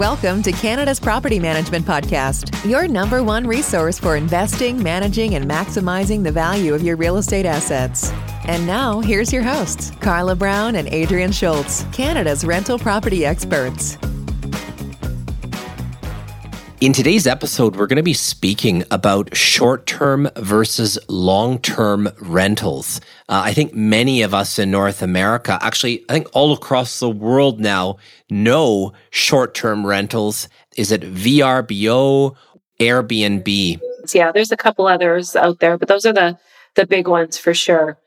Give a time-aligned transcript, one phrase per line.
[0.00, 6.24] Welcome to Canada's Property Management Podcast, your number one resource for investing, managing, and maximizing
[6.24, 8.10] the value of your real estate assets.
[8.48, 13.98] And now, here's your hosts, Carla Brown and Adrian Schultz, Canada's rental property experts.
[16.80, 23.02] In today's episode, we're going to be speaking about short term versus long term rentals.
[23.28, 27.10] Uh, I think many of us in North America, actually, I think all across the
[27.10, 27.98] world now,
[28.30, 30.48] know short term rentals.
[30.74, 32.34] Is it VRBO,
[32.80, 33.80] Airbnb?
[34.14, 36.38] Yeah, there's a couple others out there, but those are the,
[36.76, 37.98] the big ones for sure.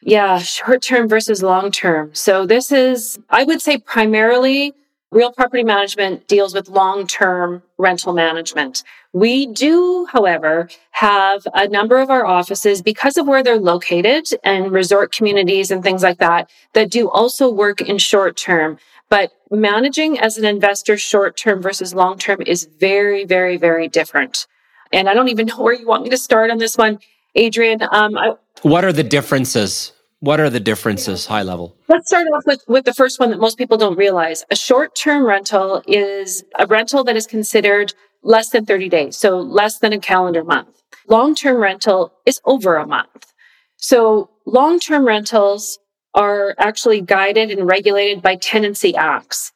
[0.00, 2.14] Yeah, short term versus long term.
[2.14, 4.72] So this is, I would say primarily
[5.14, 8.82] Real property management deals with long-term rental management.
[9.12, 14.72] We do, however, have a number of our offices because of where they're located and
[14.72, 18.76] resort communities and things like that that do also work in short term.
[19.08, 24.48] But managing as an investor short term versus long term is very, very, very different.
[24.92, 26.98] And I don't even know where you want me to start on this one,
[27.36, 27.82] Adrian.
[27.82, 29.92] Um, I, what are the differences?
[30.24, 31.76] What are the differences, high level?
[31.86, 34.42] Let's start off with, with the first one that most people don't realize.
[34.50, 39.36] A short term rental is a rental that is considered less than 30 days, so
[39.38, 40.80] less than a calendar month.
[41.08, 43.34] Long term rental is over a month.
[43.76, 45.78] So long term rentals
[46.14, 49.52] are actually guided and regulated by tenancy acts.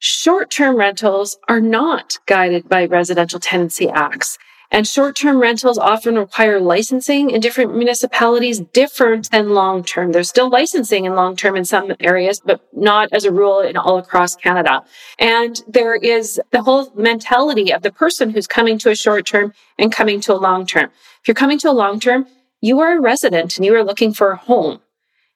[0.00, 4.36] Short term rentals are not guided by residential tenancy acts.
[4.72, 10.12] And short-term rentals often require licensing in different municipalities different than long-term.
[10.12, 13.98] There's still licensing in long-term in some areas, but not as a rule in all
[13.98, 14.84] across Canada.
[15.18, 19.92] And there is the whole mentality of the person who's coming to a short-term and
[19.92, 20.90] coming to a long-term.
[21.20, 22.26] If you're coming to a long-term,
[22.60, 24.80] you are a resident and you are looking for a home.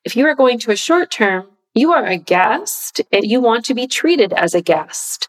[0.05, 3.75] If you are going to a short-term, you are a guest and you want to
[3.75, 5.29] be treated as a guest.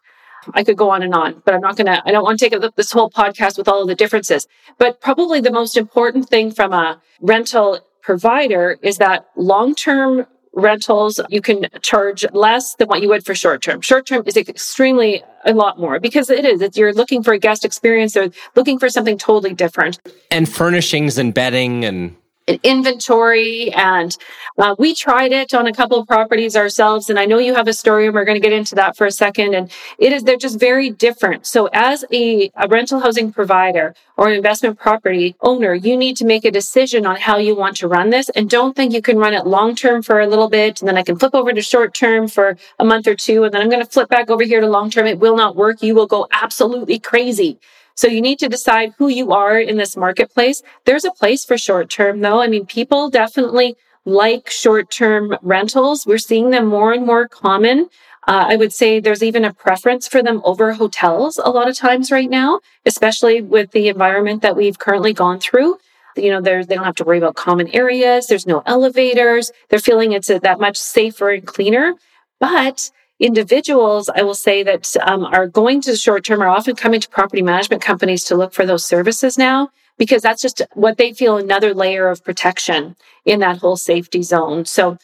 [0.54, 2.48] I could go on and on, but I'm not going to, I don't want to
[2.48, 4.46] take up this whole podcast with all of the differences.
[4.78, 10.26] But probably the most important thing from a rental provider is that long term
[10.56, 13.82] rentals, you can charge less than what you would for short term.
[13.82, 16.76] Short term is extremely a lot more because it is.
[16.76, 20.00] You're looking for a guest experience or looking for something totally different.
[20.30, 22.16] And furnishings and bedding and
[22.62, 24.16] inventory and
[24.58, 27.66] uh, we tried it on a couple of properties ourselves and i know you have
[27.66, 30.22] a story and we're going to get into that for a second and it is
[30.22, 31.46] they're just very different.
[31.46, 36.24] So as a, a rental housing provider or an investment property owner you need to
[36.24, 39.18] make a decision on how you want to run this and don't think you can
[39.18, 41.62] run it long term for a little bit and then i can flip over to
[41.62, 44.42] short term for a month or two and then i'm going to flip back over
[44.42, 45.82] here to long term it will not work.
[45.82, 47.58] You will go absolutely crazy
[47.96, 50.62] so you need to decide who you are in this marketplace.
[50.84, 52.40] There's a place for short term though.
[52.40, 56.06] I mean, people definitely like short term rentals.
[56.06, 57.88] We're seeing them more and more common.
[58.28, 61.76] Uh, I would say there's even a preference for them over hotels a lot of
[61.76, 65.78] times right now, especially with the environment that we've currently gone through.
[66.16, 68.26] You know, they don't have to worry about common areas.
[68.26, 69.52] There's no elevators.
[69.68, 71.94] They're feeling it's a, that much safer and cleaner.
[72.40, 76.76] But individuals, I will say that um, are going to the short term are often
[76.76, 80.98] coming to property management companies to look for those services now because that's just what
[80.98, 84.64] they feel another layer of protection in that whole safety zone.
[84.66, 84.98] So,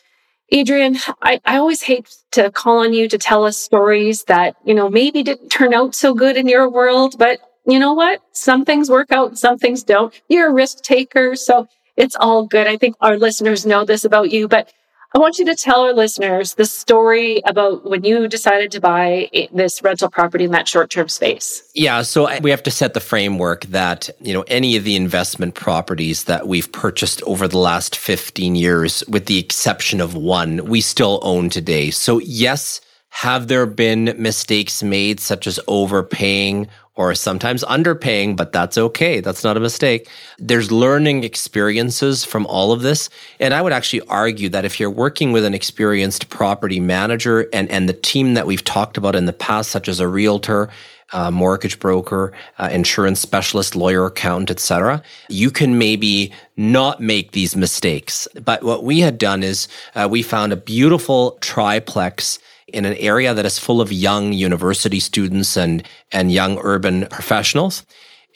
[0.51, 4.75] Adrian, I, I always hate to call on you to tell us stories that, you
[4.75, 8.21] know, maybe didn't turn out so good in your world, but you know what?
[8.33, 10.13] Some things work out some things don't.
[10.29, 11.37] You're a risk taker.
[11.37, 12.67] So it's all good.
[12.67, 14.71] I think our listeners know this about you, but
[15.15, 19.29] I want you to tell our listeners the story about when you decided to buy
[19.53, 21.63] this rental property in that short term space.
[21.75, 22.01] Yeah.
[22.03, 26.25] So we have to set the framework that, you know, any of the investment properties
[26.25, 31.21] that we've purchased over the last 15 years, with the exception of one, we still
[31.23, 31.91] own today.
[31.91, 32.81] So, yes,
[33.11, 39.21] have there been mistakes made, such as overpaying or sometimes underpaying, but that's okay.
[39.21, 40.09] That's not a mistake.
[40.39, 43.09] There's learning experiences from all of this.
[43.41, 47.71] And I would actually argue that if you're working with an experienced property manager and,
[47.71, 50.69] and the team that we've talked about in the past, such as a realtor,
[51.13, 55.03] uh, mortgage broker, uh, insurance specialist, lawyer, accountant, etc.
[55.29, 58.27] You can maybe not make these mistakes.
[58.43, 62.39] But what we had done is uh, we found a beautiful triplex
[62.73, 67.85] in an area that is full of young university students and, and young urban professionals.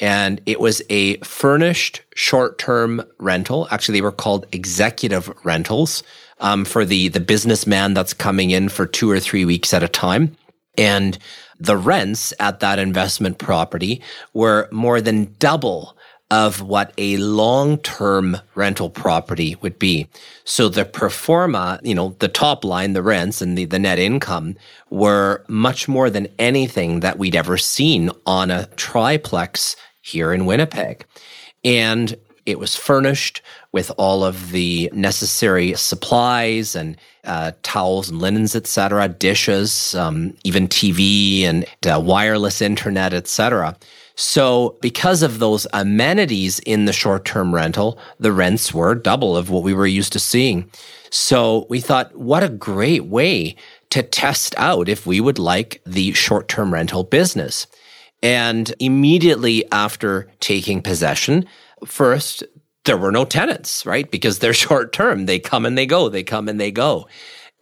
[0.00, 3.66] And it was a furnished short term rental.
[3.70, 6.02] Actually, they were called executive rentals
[6.40, 9.88] um, for the, the businessman that's coming in for two or three weeks at a
[9.88, 10.36] time.
[10.76, 11.18] And
[11.58, 14.02] the rents at that investment property
[14.34, 15.95] were more than double
[16.30, 20.08] of what a long-term rental property would be.
[20.44, 23.98] So the pro forma, you know, the top line, the rents and the, the net
[23.98, 24.56] income
[24.90, 31.04] were much more than anything that we'd ever seen on a triplex here in Winnipeg.
[31.64, 33.42] And it was furnished
[33.72, 40.68] with all of the necessary supplies and uh, towels and linens, etc., dishes, um, even
[40.68, 43.76] TV and uh, wireless internet, etc.
[44.16, 49.62] So, because of those amenities in the short-term rental, the rents were double of what
[49.62, 50.70] we were used to seeing.
[51.10, 53.56] So, we thought, what a great way
[53.90, 57.66] to test out if we would like the short-term rental business.
[58.22, 61.44] And immediately after taking possession,
[61.84, 62.42] first,
[62.86, 64.10] there were no tenants, right?
[64.10, 65.26] Because they're short term.
[65.26, 66.08] They come and they go.
[66.08, 67.06] They come and they go.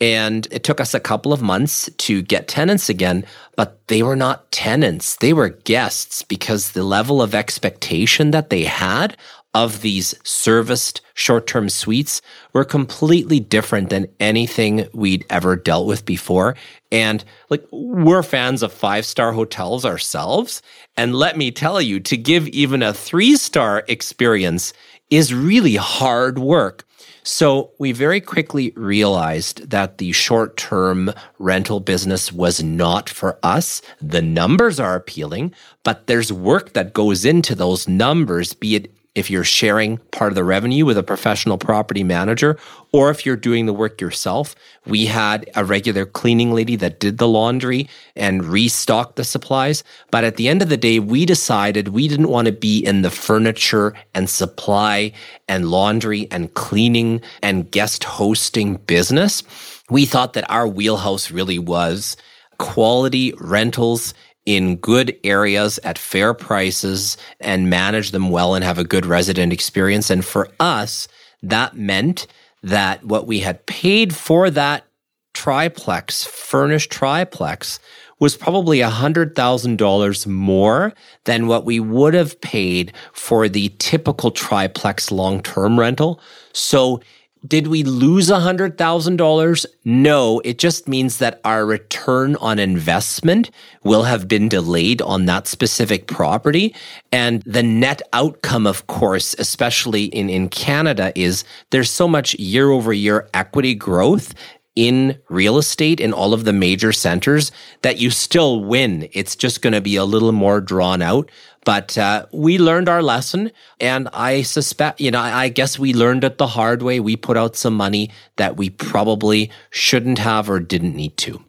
[0.01, 3.25] And it took us a couple of months to get tenants again,
[3.57, 5.17] but they were not tenants.
[5.17, 9.17] They were guests because the level of expectation that they had
[9.55, 12.21] of these serviced short term suites
[12.53, 16.57] were completely different than anything we'd ever dealt with before.
[16.91, 20.61] And like, we're fans of five star hotels ourselves.
[20.97, 24.73] And let me tell you, to give even a three star experience
[25.09, 26.84] is really hard work.
[27.27, 33.81] So we very quickly realized that the short term rental business was not for us.
[34.01, 35.55] The numbers are appealing,
[35.85, 40.35] but there's work that goes into those numbers, be it if you're sharing part of
[40.35, 42.59] the revenue with a professional property manager
[42.93, 44.55] or if you're doing the work yourself.
[44.87, 49.85] We had a regular cleaning lady that did the laundry and restocked the supplies.
[50.11, 53.03] But at the end of the day, we decided we didn't want to be in
[53.03, 55.13] the furniture and supply
[55.49, 59.43] and laundry and cleaning and guest hosting business.
[59.91, 62.17] We thought that our wheelhouse really was
[62.59, 64.15] quality rentals
[64.47, 69.53] in good areas at fair prices and manage them well and have a good resident
[69.53, 70.11] experience.
[70.11, 71.09] And for us,
[71.43, 72.27] that meant
[72.63, 74.85] that what we had paid for that
[75.33, 77.79] triplex, furnished triplex,
[78.21, 80.95] was probably $100,000 more
[81.25, 86.21] than what we would have paid for the typical triplex long term rental.
[86.53, 87.01] So
[87.47, 89.67] did we lose $100,000?
[89.85, 93.51] No, it just means that our return on investment
[93.83, 96.75] will have been delayed on that specific property.
[97.13, 102.71] And the net outcome, of course, especially in, in Canada, is there's so much year
[102.71, 104.35] over year equity growth
[104.77, 109.09] in real estate in all of the major centers that you still win.
[109.13, 111.31] It's just going to be a little more drawn out.
[111.65, 113.51] But uh, we learned our lesson,
[113.81, 117.01] and I suspect, you know, I guess we learned it the hard way.
[117.01, 121.43] We put out some money that we probably shouldn't have or didn't need to.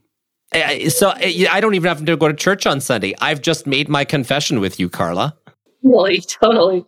[0.89, 3.13] So I don't even have to go to church on Sunday.
[3.19, 5.35] I've just made my confession with you, Carla.
[5.85, 6.85] Totally, totally.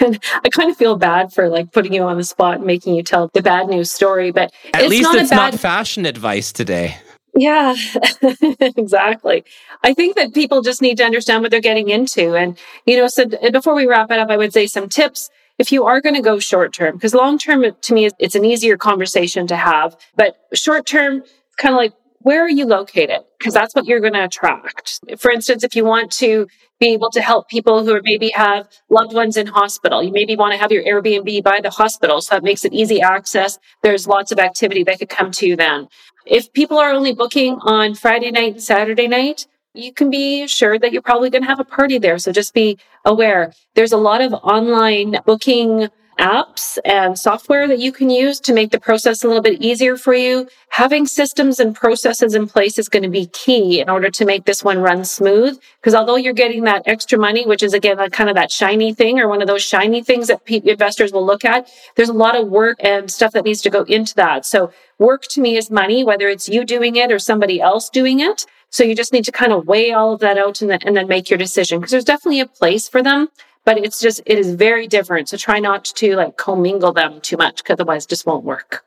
[0.00, 2.94] And I kind of feel bad for like putting you on the spot and making
[2.94, 5.52] you tell the bad news story, but at it's least not it's bad...
[5.52, 6.96] not fashion advice today.
[7.36, 7.76] Yeah,
[8.60, 9.44] exactly.
[9.84, 12.34] I think that people just need to understand what they're getting into.
[12.34, 15.70] And, you know, so before we wrap it up, I would say some tips if
[15.72, 18.76] you are going to go short term, because long term to me, it's an easier
[18.76, 19.96] conversation to have.
[20.16, 21.22] But short term,
[21.58, 23.20] kind of like, where are you located?
[23.38, 25.00] Because that's what you're going to attract.
[25.18, 26.46] For instance, if you want to
[26.80, 30.52] be able to help people who maybe have loved ones in hospital, you maybe want
[30.52, 32.20] to have your Airbnb by the hospital.
[32.20, 33.58] So that makes it easy access.
[33.82, 35.88] There's lots of activity that could come to you then.
[36.26, 40.78] If people are only booking on Friday night and Saturday night, you can be sure
[40.78, 42.18] that you're probably going to have a party there.
[42.18, 43.52] So just be aware.
[43.74, 48.70] There's a lot of online booking apps and software that you can use to make
[48.70, 50.48] the process a little bit easier for you.
[50.70, 54.44] Having systems and processes in place is going to be key in order to make
[54.44, 55.58] this one run smooth.
[55.80, 59.18] Because although you're getting that extra money, which is again kind of that shiny thing
[59.18, 62.48] or one of those shiny things that investors will look at, there's a lot of
[62.48, 64.44] work and stuff that needs to go into that.
[64.44, 68.20] So work to me is money, whether it's you doing it or somebody else doing
[68.20, 68.44] it.
[68.70, 71.08] So you just need to kind of weigh all of that out and and then
[71.08, 73.28] make your decision because there's definitely a place for them
[73.68, 77.36] but it's just it is very different so try not to like commingle them too
[77.36, 78.82] much because otherwise it just won't work